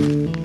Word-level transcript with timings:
Oh, 0.00 0.38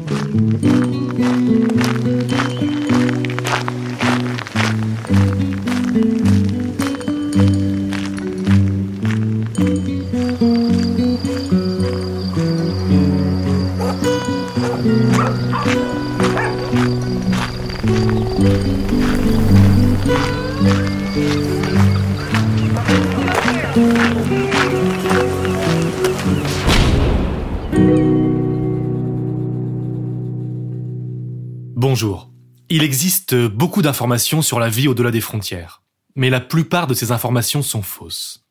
Bonjour. 31.94 32.32
Il 32.70 32.82
existe 32.82 33.36
beaucoup 33.36 33.84
d'informations 33.84 34.42
sur 34.42 34.60
la 34.60 34.68
vie 34.68 34.88
au-delà 34.88 35.12
des 35.12 35.22
frontières, 35.22 35.84
mais 36.16 36.32
la 36.32 36.40
plupart 36.40 36.88
de 36.88 36.96
ces 36.96 37.12
informations 37.12 37.62
sont 37.62 37.84
fausses. 37.84 38.48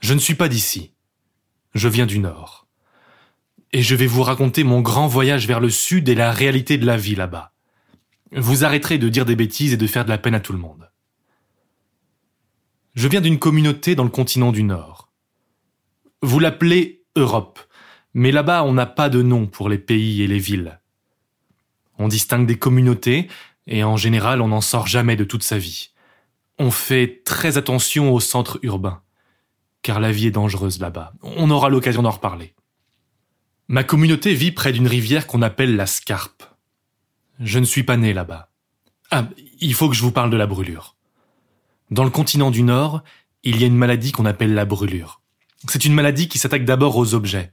Je 0.00 0.14
ne 0.14 0.18
suis 0.18 0.34
pas 0.34 0.48
d'ici. 0.48 0.94
Je 1.74 1.86
viens 1.86 2.06
du 2.06 2.18
Nord. 2.18 2.66
Et 3.74 3.82
je 3.82 3.94
vais 3.94 4.06
vous 4.06 4.22
raconter 4.22 4.64
mon 4.64 4.80
grand 4.80 5.06
voyage 5.06 5.46
vers 5.46 5.60
le 5.60 5.68
Sud 5.68 6.08
et 6.08 6.14
la 6.14 6.32
réalité 6.32 6.78
de 6.78 6.86
la 6.86 6.96
vie 6.96 7.14
là-bas. 7.14 7.52
Vous 8.32 8.64
arrêterez 8.64 8.96
de 8.96 9.10
dire 9.10 9.26
des 9.26 9.36
bêtises 9.36 9.74
et 9.74 9.76
de 9.76 9.86
faire 9.86 10.06
de 10.06 10.10
la 10.10 10.16
peine 10.16 10.34
à 10.34 10.40
tout 10.40 10.54
le 10.54 10.58
monde. 10.58 10.90
Je 12.94 13.06
viens 13.06 13.20
d'une 13.20 13.38
communauté 13.38 13.94
dans 13.94 14.04
le 14.04 14.08
continent 14.08 14.50
du 14.50 14.62
Nord. 14.62 15.12
Vous 16.22 16.38
l'appelez 16.38 17.04
Europe, 17.16 17.60
mais 18.14 18.32
là-bas 18.32 18.64
on 18.64 18.72
n'a 18.72 18.86
pas 18.86 19.10
de 19.10 19.20
nom 19.20 19.46
pour 19.46 19.68
les 19.68 19.76
pays 19.76 20.22
et 20.22 20.26
les 20.26 20.38
villes. 20.38 20.77
On 21.98 22.08
distingue 22.08 22.46
des 22.46 22.58
communautés, 22.58 23.28
et 23.66 23.84
en 23.84 23.96
général 23.96 24.40
on 24.40 24.48
n'en 24.48 24.60
sort 24.60 24.86
jamais 24.86 25.16
de 25.16 25.24
toute 25.24 25.42
sa 25.42 25.58
vie. 25.58 25.90
On 26.58 26.70
fait 26.70 27.22
très 27.24 27.58
attention 27.58 28.12
au 28.12 28.20
centre 28.20 28.58
urbain, 28.62 29.02
car 29.82 30.00
la 30.00 30.12
vie 30.12 30.26
est 30.26 30.32
dangereuse 30.32 30.80
là-bas. 30.80 31.12
On 31.22 31.50
aura 31.50 31.68
l'occasion 31.68 32.02
d'en 32.02 32.10
reparler. 32.10 32.54
Ma 33.68 33.84
communauté 33.84 34.34
vit 34.34 34.52
près 34.52 34.72
d'une 34.72 34.86
rivière 34.86 35.26
qu'on 35.26 35.42
appelle 35.42 35.76
la 35.76 35.86
Scarpe. 35.86 36.42
Je 37.38 37.58
ne 37.58 37.64
suis 37.64 37.82
pas 37.82 37.96
né 37.96 38.12
là-bas. 38.12 38.50
Ah, 39.10 39.28
il 39.60 39.74
faut 39.74 39.88
que 39.88 39.94
je 39.94 40.02
vous 40.02 40.10
parle 40.10 40.30
de 40.30 40.36
la 40.36 40.46
brûlure. 40.46 40.96
Dans 41.90 42.04
le 42.04 42.10
continent 42.10 42.50
du 42.50 42.62
Nord, 42.62 43.02
il 43.44 43.60
y 43.60 43.64
a 43.64 43.66
une 43.66 43.76
maladie 43.76 44.12
qu'on 44.12 44.26
appelle 44.26 44.54
la 44.54 44.64
brûlure. 44.64 45.20
C'est 45.68 45.84
une 45.84 45.94
maladie 45.94 46.28
qui 46.28 46.38
s'attaque 46.38 46.64
d'abord 46.64 46.96
aux 46.96 47.14
objets. 47.14 47.52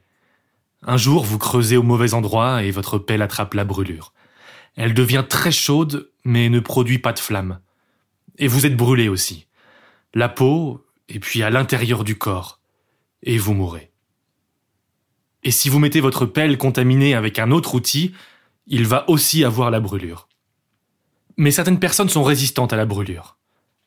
Un 0.83 0.97
jour, 0.97 1.23
vous 1.23 1.37
creusez 1.37 1.77
au 1.77 1.83
mauvais 1.83 2.13
endroit 2.13 2.63
et 2.63 2.71
votre 2.71 2.97
pelle 2.97 3.21
attrape 3.21 3.53
la 3.53 3.63
brûlure. 3.63 4.13
Elle 4.75 4.93
devient 4.93 5.25
très 5.27 5.51
chaude, 5.51 6.11
mais 6.23 6.49
ne 6.49 6.59
produit 6.59 6.99
pas 6.99 7.13
de 7.13 7.19
flamme. 7.19 7.59
Et 8.37 8.47
vous 8.47 8.65
êtes 8.65 8.75
brûlé 8.75 9.07
aussi. 9.07 9.47
La 10.13 10.29
peau, 10.29 10.85
et 11.09 11.19
puis 11.19 11.43
à 11.43 11.49
l'intérieur 11.49 12.03
du 12.03 12.17
corps. 12.17 12.59
Et 13.23 13.37
vous 13.37 13.53
mourrez. 13.53 13.91
Et 15.43 15.51
si 15.51 15.69
vous 15.69 15.79
mettez 15.79 16.01
votre 16.01 16.25
pelle 16.25 16.57
contaminée 16.57 17.13
avec 17.13 17.39
un 17.39 17.51
autre 17.51 17.75
outil, 17.75 18.13
il 18.67 18.85
va 18.87 19.09
aussi 19.09 19.43
avoir 19.43 19.71
la 19.71 19.79
brûlure. 19.79 20.27
Mais 21.37 21.51
certaines 21.51 21.79
personnes 21.79 22.09
sont 22.09 22.23
résistantes 22.23 22.73
à 22.73 22.77
la 22.77 22.85
brûlure. 22.85 23.37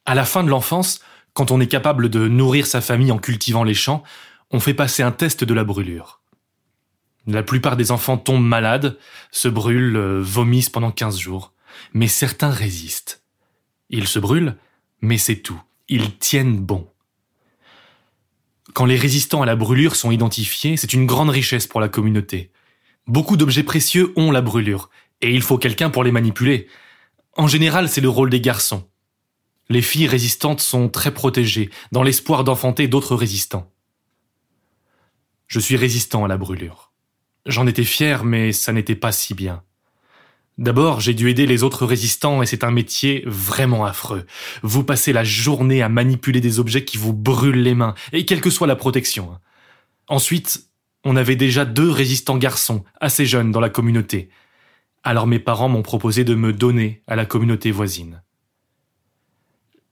À 0.06 0.14
la 0.14 0.24
fin 0.24 0.44
de 0.44 0.48
l'enfance, 0.48 1.00
quand 1.32 1.50
on 1.50 1.60
est 1.60 1.66
capable 1.66 2.08
de 2.08 2.28
nourrir 2.28 2.66
sa 2.66 2.80
famille 2.80 3.12
en 3.12 3.18
cultivant 3.18 3.64
les 3.64 3.74
champs, 3.74 4.02
on 4.50 4.60
fait 4.60 4.74
passer 4.74 5.02
un 5.02 5.12
test 5.12 5.44
de 5.44 5.54
la 5.54 5.64
brûlure. 5.64 6.17
La 7.28 7.42
plupart 7.42 7.76
des 7.76 7.90
enfants 7.90 8.16
tombent 8.16 8.42
malades, 8.42 8.98
se 9.32 9.48
brûlent, 9.48 9.96
euh, 9.96 10.22
vomissent 10.22 10.70
pendant 10.70 10.90
15 10.90 11.18
jours. 11.18 11.52
Mais 11.92 12.08
certains 12.08 12.48
résistent. 12.48 13.22
Ils 13.90 14.08
se 14.08 14.18
brûlent, 14.18 14.56
mais 15.02 15.18
c'est 15.18 15.36
tout. 15.36 15.60
Ils 15.88 16.16
tiennent 16.16 16.56
bon. 16.56 16.88
Quand 18.72 18.86
les 18.86 18.96
résistants 18.96 19.42
à 19.42 19.46
la 19.46 19.56
brûlure 19.56 19.94
sont 19.94 20.10
identifiés, 20.10 20.78
c'est 20.78 20.94
une 20.94 21.04
grande 21.04 21.28
richesse 21.28 21.66
pour 21.66 21.82
la 21.82 21.90
communauté. 21.90 22.50
Beaucoup 23.06 23.36
d'objets 23.36 23.62
précieux 23.62 24.14
ont 24.16 24.30
la 24.30 24.40
brûlure, 24.40 24.88
et 25.20 25.34
il 25.34 25.42
faut 25.42 25.58
quelqu'un 25.58 25.90
pour 25.90 26.04
les 26.04 26.12
manipuler. 26.12 26.66
En 27.36 27.46
général, 27.46 27.90
c'est 27.90 28.00
le 28.00 28.08
rôle 28.08 28.30
des 28.30 28.40
garçons. 28.40 28.88
Les 29.68 29.82
filles 29.82 30.06
résistantes 30.06 30.62
sont 30.62 30.88
très 30.88 31.12
protégées, 31.12 31.68
dans 31.92 32.02
l'espoir 32.02 32.42
d'enfanter 32.42 32.88
d'autres 32.88 33.16
résistants. 33.16 33.70
Je 35.46 35.60
suis 35.60 35.76
résistant 35.76 36.24
à 36.24 36.28
la 36.28 36.38
brûlure. 36.38 36.87
J'en 37.46 37.66
étais 37.66 37.84
fier, 37.84 38.24
mais 38.24 38.52
ça 38.52 38.72
n'était 38.72 38.94
pas 38.94 39.12
si 39.12 39.34
bien. 39.34 39.62
D'abord, 40.58 41.00
j'ai 41.00 41.14
dû 41.14 41.30
aider 41.30 41.46
les 41.46 41.62
autres 41.62 41.86
résistants 41.86 42.42
et 42.42 42.46
c'est 42.46 42.64
un 42.64 42.72
métier 42.72 43.22
vraiment 43.26 43.84
affreux. 43.84 44.26
Vous 44.62 44.82
passez 44.82 45.12
la 45.12 45.22
journée 45.22 45.82
à 45.82 45.88
manipuler 45.88 46.40
des 46.40 46.58
objets 46.58 46.84
qui 46.84 46.98
vous 46.98 47.12
brûlent 47.12 47.62
les 47.62 47.76
mains, 47.76 47.94
et 48.12 48.24
quelle 48.24 48.40
que 48.40 48.50
soit 48.50 48.66
la 48.66 48.74
protection. 48.74 49.38
Ensuite, 50.08 50.68
on 51.04 51.14
avait 51.14 51.36
déjà 51.36 51.64
deux 51.64 51.90
résistants 51.90 52.38
garçons, 52.38 52.84
assez 53.00 53.24
jeunes 53.24 53.52
dans 53.52 53.60
la 53.60 53.70
communauté. 53.70 54.30
Alors 55.04 55.28
mes 55.28 55.38
parents 55.38 55.68
m'ont 55.68 55.82
proposé 55.82 56.24
de 56.24 56.34
me 56.34 56.52
donner 56.52 57.02
à 57.06 57.14
la 57.14 57.24
communauté 57.24 57.70
voisine. 57.70 58.22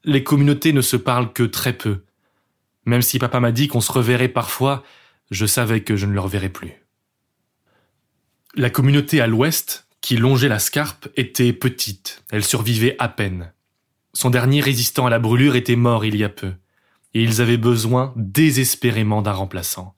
Les 0.02 0.24
communautés 0.24 0.72
ne 0.72 0.82
se 0.82 0.96
parlent 0.96 1.32
que 1.32 1.44
très 1.44 1.74
peu. 1.74 2.04
Même 2.86 3.02
si 3.02 3.20
papa 3.20 3.38
m'a 3.38 3.52
dit 3.52 3.68
qu'on 3.68 3.80
se 3.80 3.92
reverrait 3.92 4.28
parfois, 4.28 4.82
je 5.30 5.46
savais 5.46 5.82
que 5.82 5.96
je 5.96 6.06
ne 6.06 6.12
le 6.12 6.20
reverrais 6.20 6.48
plus. 6.48 6.85
La 8.58 8.70
communauté 8.70 9.20
à 9.20 9.26
l'ouest, 9.26 9.86
qui 10.00 10.16
longeait 10.16 10.48
la 10.48 10.58
Scarpe, 10.58 11.08
était 11.14 11.52
petite, 11.52 12.22
elle 12.30 12.42
survivait 12.42 12.96
à 12.98 13.10
peine. 13.10 13.52
Son 14.14 14.30
dernier 14.30 14.62
résistant 14.62 15.04
à 15.04 15.10
la 15.10 15.18
brûlure 15.18 15.56
était 15.56 15.76
mort 15.76 16.06
il 16.06 16.16
y 16.16 16.24
a 16.24 16.30
peu, 16.30 16.54
et 17.12 17.22
ils 17.22 17.42
avaient 17.42 17.58
besoin 17.58 18.14
désespérément 18.16 19.20
d'un 19.20 19.32
remplaçant. 19.32 19.94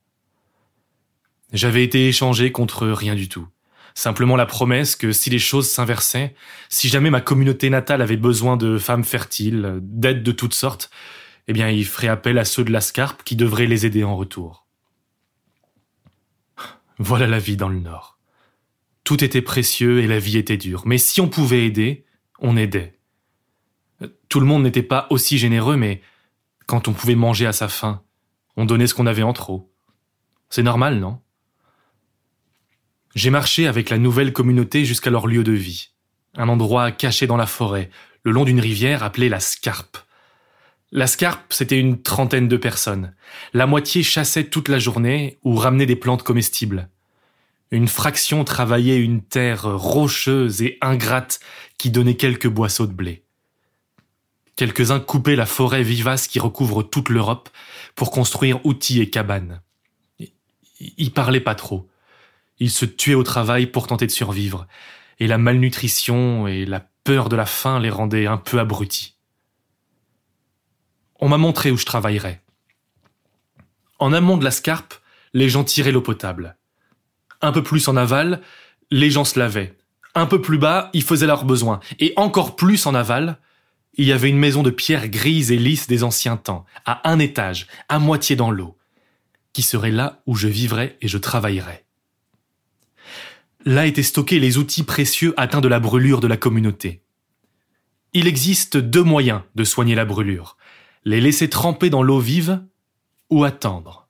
J'avais 1.52 1.84
été 1.84 2.08
échangé 2.08 2.50
contre 2.50 2.88
rien 2.88 3.14
du 3.14 3.28
tout. 3.28 3.46
Simplement 3.94 4.34
la 4.34 4.44
promesse 4.44 4.96
que 4.96 5.12
si 5.12 5.30
les 5.30 5.38
choses 5.38 5.70
s'inversaient, 5.70 6.34
si 6.68 6.88
jamais 6.88 7.10
ma 7.10 7.20
communauté 7.20 7.70
natale 7.70 8.02
avait 8.02 8.16
besoin 8.16 8.56
de 8.56 8.76
femmes 8.76 9.04
fertiles, 9.04 9.78
d'aides 9.82 10.24
de 10.24 10.32
toutes 10.32 10.54
sortes, 10.54 10.90
eh 11.46 11.52
bien, 11.52 11.68
ils 11.68 11.86
feraient 11.86 12.08
appel 12.08 12.38
à 12.38 12.44
ceux 12.44 12.64
de 12.64 12.72
la 12.72 12.80
Scarpe 12.80 13.22
qui 13.22 13.36
devraient 13.36 13.66
les 13.66 13.86
aider 13.86 14.02
en 14.02 14.16
retour. 14.16 14.66
Voilà 16.98 17.28
la 17.28 17.38
vie 17.38 17.56
dans 17.56 17.68
le 17.68 17.78
Nord. 17.78 18.17
Tout 19.08 19.24
était 19.24 19.40
précieux 19.40 20.02
et 20.02 20.06
la 20.06 20.18
vie 20.18 20.36
était 20.36 20.58
dure. 20.58 20.82
Mais 20.84 20.98
si 20.98 21.22
on 21.22 21.30
pouvait 21.30 21.64
aider, 21.64 22.04
on 22.40 22.58
aidait. 22.58 22.98
Tout 24.28 24.38
le 24.38 24.44
monde 24.44 24.64
n'était 24.64 24.82
pas 24.82 25.06
aussi 25.08 25.38
généreux, 25.38 25.78
mais 25.78 26.02
quand 26.66 26.88
on 26.88 26.92
pouvait 26.92 27.14
manger 27.14 27.46
à 27.46 27.54
sa 27.54 27.68
faim, 27.68 28.02
on 28.54 28.66
donnait 28.66 28.86
ce 28.86 28.92
qu'on 28.92 29.06
avait 29.06 29.22
en 29.22 29.32
trop. 29.32 29.72
C'est 30.50 30.62
normal, 30.62 31.00
non? 31.00 31.22
J'ai 33.14 33.30
marché 33.30 33.66
avec 33.66 33.88
la 33.88 33.96
nouvelle 33.96 34.34
communauté 34.34 34.84
jusqu'à 34.84 35.08
leur 35.08 35.26
lieu 35.26 35.42
de 35.42 35.52
vie, 35.52 35.92
un 36.36 36.50
endroit 36.50 36.92
caché 36.92 37.26
dans 37.26 37.38
la 37.38 37.46
forêt, 37.46 37.88
le 38.24 38.32
long 38.32 38.44
d'une 38.44 38.60
rivière 38.60 39.02
appelée 39.02 39.30
la 39.30 39.40
Scarpe. 39.40 39.96
La 40.92 41.06
Scarpe, 41.06 41.50
c'était 41.54 41.80
une 41.80 42.02
trentaine 42.02 42.46
de 42.46 42.58
personnes. 42.58 43.14
La 43.54 43.66
moitié 43.66 44.02
chassait 44.02 44.50
toute 44.50 44.68
la 44.68 44.78
journée 44.78 45.38
ou 45.44 45.56
ramenait 45.56 45.86
des 45.86 45.96
plantes 45.96 46.24
comestibles. 46.24 46.90
Une 47.70 47.88
fraction 47.88 48.44
travaillait 48.44 48.98
une 48.98 49.22
terre 49.22 49.64
rocheuse 49.64 50.62
et 50.62 50.78
ingrate 50.80 51.40
qui 51.76 51.90
donnait 51.90 52.16
quelques 52.16 52.48
boisseaux 52.48 52.86
de 52.86 52.92
blé. 52.92 53.24
Quelques-uns 54.56 55.00
coupaient 55.00 55.36
la 55.36 55.46
forêt 55.46 55.82
vivace 55.82 56.26
qui 56.26 56.40
recouvre 56.40 56.82
toute 56.82 57.10
l'Europe 57.10 57.48
pour 57.94 58.10
construire 58.10 58.64
outils 58.64 59.00
et 59.00 59.10
cabanes. 59.10 59.60
Ils 60.80 61.12
parlaient 61.12 61.40
pas 61.40 61.54
trop. 61.54 61.88
Ils 62.58 62.70
se 62.70 62.84
tuaient 62.84 63.14
au 63.14 63.22
travail 63.22 63.66
pour 63.66 63.86
tenter 63.86 64.06
de 64.06 64.12
survivre, 64.12 64.66
et 65.20 65.26
la 65.26 65.38
malnutrition 65.38 66.48
et 66.48 66.64
la 66.64 66.80
peur 67.04 67.28
de 67.28 67.36
la 67.36 67.46
faim 67.46 67.78
les 67.78 67.90
rendaient 67.90 68.26
un 68.26 68.36
peu 68.36 68.58
abrutis. 68.58 69.16
On 71.20 71.28
m'a 71.28 71.38
montré 71.38 71.70
où 71.70 71.76
je 71.76 71.86
travaillerais. 71.86 72.42
En 73.98 74.12
amont 74.12 74.38
de 74.38 74.44
la 74.44 74.50
Scarpe, 74.50 74.94
les 75.34 75.48
gens 75.48 75.64
tiraient 75.64 75.92
l'eau 75.92 76.00
potable. 76.00 76.56
Un 77.40 77.52
peu 77.52 77.62
plus 77.62 77.88
en 77.88 77.96
aval, 77.96 78.40
les 78.90 79.10
gens 79.10 79.24
se 79.24 79.38
lavaient. 79.38 79.76
Un 80.14 80.26
peu 80.26 80.40
plus 80.40 80.58
bas, 80.58 80.90
ils 80.92 81.02
faisaient 81.02 81.26
leurs 81.26 81.44
besoins. 81.44 81.80
Et 82.00 82.12
encore 82.16 82.56
plus 82.56 82.86
en 82.86 82.94
aval, 82.94 83.38
il 83.94 84.06
y 84.06 84.12
avait 84.12 84.30
une 84.30 84.38
maison 84.38 84.62
de 84.62 84.70
pierre 84.70 85.08
grise 85.08 85.50
et 85.50 85.58
lisse 85.58 85.88
des 85.88 86.04
anciens 86.04 86.36
temps, 86.36 86.64
à 86.86 87.08
un 87.10 87.18
étage, 87.18 87.66
à 87.88 87.98
moitié 87.98 88.36
dans 88.36 88.50
l'eau, 88.50 88.76
qui 89.52 89.62
serait 89.62 89.90
là 89.90 90.22
où 90.26 90.36
je 90.36 90.48
vivrais 90.48 90.96
et 91.00 91.08
je 91.08 91.18
travaillerais. 91.18 91.84
Là 93.64 93.86
étaient 93.86 94.02
stockés 94.02 94.38
les 94.38 94.56
outils 94.56 94.84
précieux 94.84 95.34
atteints 95.36 95.60
de 95.60 95.68
la 95.68 95.80
brûlure 95.80 96.20
de 96.20 96.28
la 96.28 96.36
communauté. 96.36 97.02
Il 98.14 98.26
existe 98.26 98.76
deux 98.76 99.02
moyens 99.02 99.42
de 99.54 99.64
soigner 99.64 99.94
la 99.94 100.04
brûlure. 100.04 100.56
Les 101.04 101.20
laisser 101.20 101.50
tremper 101.50 101.90
dans 101.90 102.02
l'eau 102.02 102.20
vive 102.20 102.62
ou 103.30 103.44
attendre. 103.44 104.08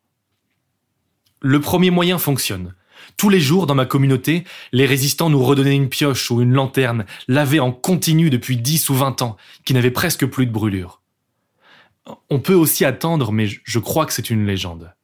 Le 1.41 1.61
premier 1.61 1.91
moyen 1.91 2.19
fonctionne. 2.19 2.75
Tous 3.19 3.29
les 3.31 3.41
jours, 3.41 3.67
dans 3.67 3.75
ma 3.75 3.85
communauté, 3.85 4.45
les 4.71 4.87
résistants 4.87 5.29
nous 5.29 5.43
redonnaient 5.43 5.75
une 5.75 5.89
pioche 5.89 6.31
ou 6.31 6.41
une 6.41 6.53
lanterne, 6.53 7.05
lavée 7.27 7.59
en 7.59 7.73
continu 7.73 8.31
depuis 8.31 8.57
10 8.57 8.89
ou 8.91 8.95
20 8.95 9.23
ans, 9.23 9.37
qui 9.65 9.75
n'avait 9.75 9.91
presque 9.91 10.25
plus 10.25 10.47
de 10.47 10.53
brûlure. 10.53 11.03
On 12.31 12.39
peut 12.39 12.55
aussi 12.55 12.85
attendre, 12.85 13.33
mais 13.33 13.49
je 13.65 13.79
crois 13.81 14.07
que 14.07 14.13
c'est 14.13 14.31
une 14.31 14.47
légende. 14.47 14.95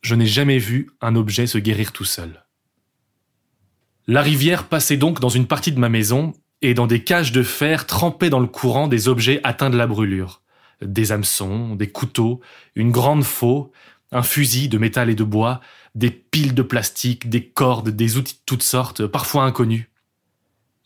Je 0.00 0.14
n'ai 0.14 0.26
jamais 0.26 0.56
vu 0.56 0.88
un 1.02 1.14
objet 1.14 1.46
se 1.46 1.58
guérir 1.58 1.92
tout 1.92 2.06
seul. 2.06 2.46
La 4.06 4.22
rivière 4.22 4.66
passait 4.66 4.96
donc 4.96 5.20
dans 5.20 5.28
une 5.28 5.46
partie 5.46 5.70
de 5.70 5.78
ma 5.78 5.90
maison, 5.90 6.32
et 6.62 6.72
dans 6.72 6.86
des 6.86 7.04
cages 7.04 7.32
de 7.32 7.42
fer 7.42 7.86
trempaient 7.86 8.30
dans 8.30 8.40
le 8.40 8.46
courant 8.46 8.88
des 8.88 9.08
objets 9.08 9.40
atteints 9.44 9.68
de 9.68 9.76
la 9.76 9.86
brûlure. 9.86 10.40
Des 10.80 11.12
hameçons, 11.12 11.74
des 11.74 11.90
couteaux, 11.90 12.40
une 12.74 12.90
grande 12.90 13.22
faux, 13.22 13.70
un 14.12 14.22
fusil 14.22 14.68
de 14.68 14.78
métal 14.78 15.10
et 15.10 15.14
de 15.14 15.24
bois, 15.24 15.60
des 15.94 16.10
piles 16.10 16.54
de 16.54 16.62
plastique, 16.62 17.28
des 17.28 17.44
cordes, 17.44 17.90
des 17.90 18.16
outils 18.16 18.34
de 18.34 18.40
toutes 18.46 18.62
sortes, 18.62 19.06
parfois 19.06 19.44
inconnus. 19.44 19.86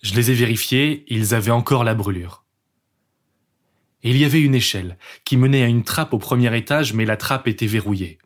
Je 0.03 0.15
les 0.15 0.31
ai 0.31 0.35
vérifiés, 0.35 1.05
ils 1.09 1.35
avaient 1.35 1.51
encore 1.51 1.85
la 1.85 1.95
brûlure. 1.95 2.45
Il 4.03 4.17
y 4.17 4.25
avait 4.25 4.41
une 4.41 4.55
échelle 4.55 4.99
qui 5.25 5.37
menait 5.37 5.63
à 5.63 5.67
une 5.67 5.85
trappe 5.85 6.13
au 6.13 6.19
premier 6.19 6.57
étage, 6.57 6.93
mais 6.93 7.05
la 7.05 7.17
trappe 7.17 7.49
était 7.49 7.67
verrouillée. 7.67 8.19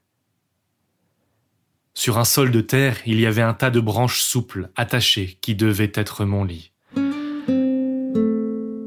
Sur 1.94 2.18
un 2.18 2.24
sol 2.24 2.50
de 2.50 2.60
terre, 2.60 2.98
il 3.06 3.20
y 3.20 3.26
avait 3.26 3.42
un 3.42 3.54
tas 3.54 3.70
de 3.70 3.80
branches 3.80 4.20
souples, 4.22 4.70
attachées, 4.76 5.38
qui 5.40 5.54
devaient 5.54 5.92
être 5.94 6.24
mon 6.24 6.44
lit. 6.44 6.72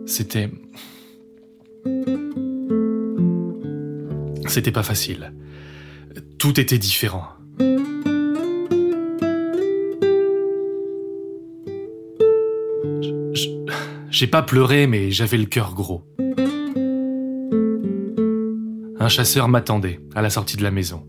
C'était... 0.06 0.50
C'était 4.48 4.72
pas 4.72 4.84
facile. 4.84 5.34
Tout 6.38 6.60
était 6.60 6.78
différent. 6.78 7.32
J'ai 14.13 14.27
pas 14.27 14.44
pleuré, 14.44 14.86
mais 14.86 15.10
j'avais 15.10 15.38
le 15.38 15.48
cœur 15.48 15.74
gros. 15.74 16.06
Un 19.00 19.07
chasseur 19.07 19.48
m'attendait 19.48 20.01
à 20.13 20.21
la 20.21 20.30
sortie 20.30 20.56
de 20.56 20.62
la 20.62 20.69
maison. 20.69 21.07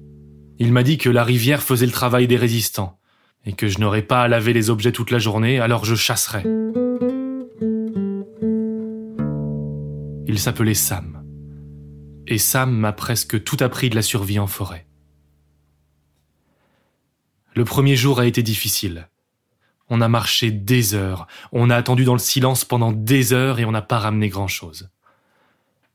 Il 0.59 0.73
m'a 0.73 0.83
dit 0.83 0.97
que 0.97 1.11
la 1.11 1.23
rivière 1.23 1.63
faisait 1.63 1.85
le 1.85 1.93
travail 1.93 2.27
des 2.27 2.39
résistants, 2.39 2.99
et 3.45 3.53
que 3.53 3.69
je 3.69 3.79
n'aurais 3.79 4.01
pas 4.01 4.23
à 4.23 4.29
laver 4.29 4.55
les 4.55 4.71
objets 4.71 4.91
toute 4.91 5.11
la 5.11 5.19
journée, 5.19 5.61
alors 5.61 5.85
je 5.85 5.95
chasserais. 5.95 6.45
Il 10.27 10.39
s'appelait 10.39 10.73
Sam. 10.73 11.23
Et 12.27 12.39
Sam 12.39 12.75
m'a 12.75 12.95
presque 12.95 13.45
tout 13.45 13.59
appris 13.61 13.91
de 13.91 13.97
la 13.97 14.03
survie 14.03 14.39
en 14.39 14.47
forêt. 14.47 14.87
Le 17.55 17.67
premier 17.67 17.97
jour 17.97 18.19
a 18.19 18.25
été 18.25 18.43
difficile. 18.43 19.11
On 19.97 20.01
a 20.01 20.09
marché 20.09 20.51
des 20.51 20.95
heures, 20.95 21.29
on 21.53 21.71
a 21.71 21.77
attendu 21.77 22.03
dans 22.03 22.15
le 22.15 22.19
silence 22.19 22.65
pendant 22.65 22.91
des 22.91 23.33
heures 23.33 23.61
et 23.61 23.65
on 23.65 23.71
n'a 23.71 23.81
pas 23.81 24.01
ramené 24.01 24.29
grand-chose. 24.29 24.91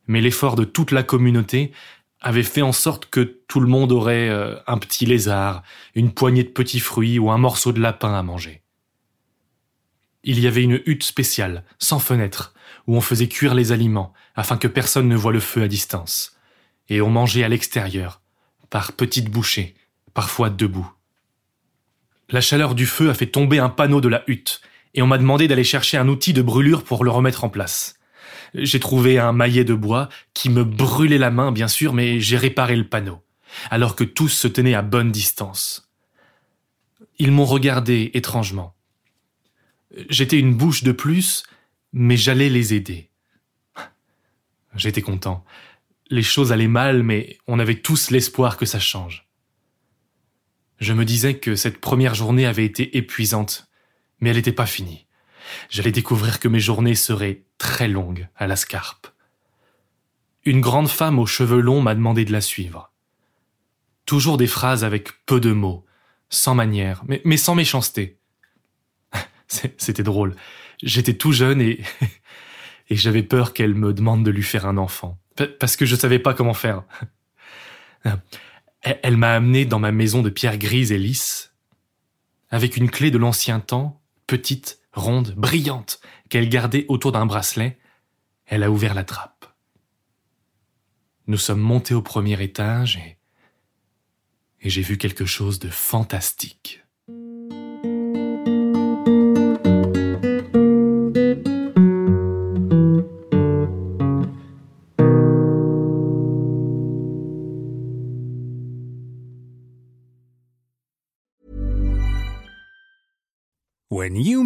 Mais 0.08 0.22
l'effort 0.22 0.56
de 0.56 0.64
toute 0.64 0.92
la 0.92 1.04
communauté 1.04 1.74
avait 2.22 2.44
fait 2.44 2.62
en 2.62 2.72
sorte 2.72 3.08
que 3.08 3.20
tout 3.20 3.60
le 3.60 3.68
monde 3.68 3.92
aurait 3.92 4.30
euh, 4.30 4.56
un 4.68 4.78
petit 4.78 5.06
lézard, 5.06 5.64
une 5.96 6.14
poignée 6.14 6.46
de 6.46 6.50
petits 6.50 6.80
fruits 6.80 7.20
ou 7.20 7.30
un 7.30 7.38
morceau 7.38 7.74
de 7.74 7.82
lapin 7.82 8.14
à 8.14 8.24
manger. 8.24 8.62
Il 10.24 10.40
y 10.40 10.48
avait 10.48 10.64
une 10.64 10.82
hutte 10.86 11.04
spéciale, 11.04 11.66
sans 11.78 12.00
fenêtre, 12.00 12.54
où 12.88 12.96
on 12.96 13.02
faisait 13.02 13.28
cuire 13.28 13.54
les 13.54 13.74
aliments, 13.74 14.14
afin 14.34 14.56
que 14.56 14.70
personne 14.70 15.10
ne 15.10 15.16
voie 15.18 15.34
le 15.34 15.42
feu 15.42 15.62
à 15.62 15.68
distance. 15.68 16.38
Et 16.88 17.02
on 17.02 17.10
mangeait 17.10 17.44
à 17.44 17.50
l'extérieur, 17.50 18.22
par 18.70 18.94
petites 18.94 19.30
bouchées, 19.30 19.76
parfois 20.14 20.50
debout. 20.50 20.90
La 22.32 22.42
chaleur 22.42 22.76
du 22.76 22.86
feu 22.86 23.10
a 23.10 23.16
fait 23.16 23.26
tomber 23.26 23.58
un 23.58 23.70
panneau 23.70 24.02
de 24.02 24.08
la 24.08 24.24
hutte, 24.28 24.62
et 24.94 25.02
on 25.02 25.08
m'a 25.08 25.18
demandé 25.18 25.48
d'aller 25.48 25.64
chercher 25.64 25.98
un 25.98 26.08
outil 26.08 26.32
de 26.34 26.44
brûlure 26.44 26.84
pour 26.84 27.04
le 27.04 27.10
remettre 27.10 27.44
en 27.44 27.50
place. 27.50 27.96
J'ai 28.54 28.80
trouvé 28.80 29.18
un 29.18 29.34
maillet 29.34 29.64
de 29.64 29.74
bois 29.74 30.10
qui 30.34 30.50
me 30.50 30.64
brûlait 30.64 31.18
la 31.18 31.32
main, 31.32 31.52
bien 31.52 31.68
sûr, 31.68 31.94
mais 31.94 32.20
j'ai 32.20 32.38
réparé 32.38 32.76
le 32.76 32.88
panneau, 32.88 33.24
alors 33.72 33.96
que 33.96 34.04
tous 34.04 34.30
se 34.30 34.48
tenaient 34.48 34.76
à 34.76 34.84
bonne 34.84 35.12
distance. 35.12 35.90
Ils 37.18 37.32
m'ont 37.32 37.46
regardé 37.46 38.12
étrangement. 38.14 38.76
J'étais 40.10 40.40
une 40.40 40.54
bouche 40.54 40.84
de 40.84 40.92
plus, 40.92 41.44
mais 41.94 42.16
j'allais 42.16 42.50
les 42.50 42.76
aider. 42.76 43.10
J'étais 44.76 45.02
content. 45.02 45.44
Les 46.12 46.24
choses 46.24 46.52
allaient 46.52 46.68
mal, 46.68 47.02
mais 47.02 47.40
on 47.48 47.58
avait 47.58 47.82
tous 47.82 48.12
l'espoir 48.12 48.58
que 48.58 48.66
ça 48.66 48.80
change. 48.80 49.29
Je 50.80 50.94
me 50.94 51.06
disais 51.06 51.40
que 51.40 51.56
cette 51.56 51.80
première 51.80 52.16
journée 52.16 52.46
avait 52.46 52.66
été 52.66 52.98
épuisante, 52.98 53.70
mais 54.20 54.30
elle 54.30 54.38
n'était 54.38 54.52
pas 54.52 54.66
finie. 54.66 55.08
J'allais 55.70 55.92
découvrir 55.92 56.40
que 56.40 56.48
mes 56.48 56.60
journées 56.60 56.96
seraient 56.96 57.44
très 57.58 57.88
longues 57.88 58.28
à 58.36 58.48
la 58.48 58.56
scarpe. 58.56 59.08
Une 60.46 60.62
grande 60.62 60.90
femme 60.90 61.20
aux 61.20 61.26
cheveux 61.26 61.60
longs 61.60 61.82
m'a 61.82 61.96
demandé 61.96 62.24
de 62.24 62.32
la 62.32 62.42
suivre. 62.42 62.94
Toujours 64.06 64.38
des 64.38 64.48
phrases 64.48 64.84
avec 64.84 65.26
peu 65.26 65.40
de 65.40 65.52
mots, 65.52 65.86
sans 66.30 66.56
manière, 66.56 67.04
mais, 67.06 67.38
sans 67.38 67.56
méchanceté. 67.56 68.18
C'était 69.48 70.04
drôle. 70.04 70.36
J'étais 70.82 71.14
tout 71.14 71.34
jeune 71.34 71.62
et, 71.62 71.84
et 72.90 72.96
j'avais 72.96 73.24
peur 73.24 73.54
qu'elle 73.54 73.76
me 73.76 73.94
demande 73.94 74.24
de 74.24 74.32
lui 74.32 74.44
faire 74.44 74.66
un 74.66 74.78
enfant. 74.78 75.20
Parce 75.60 75.76
que 75.76 75.86
je 75.86 75.96
savais 75.96 76.20
pas 76.20 76.34
comment 76.34 76.54
faire. 76.54 76.84
Elle 78.82 79.18
m'a 79.18 79.36
amené 79.36 79.66
dans 79.66 79.80
ma 79.80 79.92
maison 79.92 80.22
de 80.22 80.30
pierre 80.30 80.58
grise 80.58 80.92
et 80.92 80.98
lisse, 80.98 81.54
avec 82.50 82.78
une 82.78 82.90
clé 82.90 83.12
de 83.12 83.18
l'ancien 83.18 83.60
temps, 83.60 84.02
petite, 84.26 84.80
ronde, 84.94 85.34
brillante, 85.36 86.00
qu'elle 86.30 86.50
gardait 86.50 86.86
autour 86.88 87.12
d'un 87.12 87.26
bracelet. 87.26 87.78
Elle 88.46 88.64
a 88.64 88.72
ouvert 88.72 88.94
la 88.94 89.04
trappe. 89.04 89.54
Nous 91.28 91.38
sommes 91.38 91.60
montés 91.60 91.94
au 91.94 92.02
premier 92.02 92.42
étage 92.42 92.98
et, 92.98 93.18
et 94.62 94.70
j'ai 94.70 94.82
vu 94.82 94.98
quelque 94.98 95.26
chose 95.26 95.60
de 95.60 95.70
fantastique. 95.70 96.84